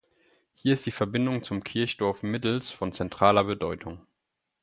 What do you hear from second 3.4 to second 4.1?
Bedeutung.